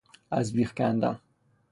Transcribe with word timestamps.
از 0.31 0.53
بیخ 0.53 0.73
کندن 0.73 1.19